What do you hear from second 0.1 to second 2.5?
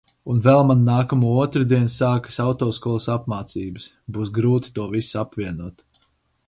Un vēl man nākamo otrdienu sākas